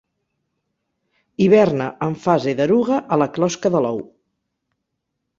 Hiverna 1.43 1.89
en 2.07 2.15
fase 2.23 2.53
d'eruga 2.59 2.97
a 3.17 3.19
la 3.23 3.27
closca 3.35 3.71
de 3.75 3.83
l'ou. 3.87 4.01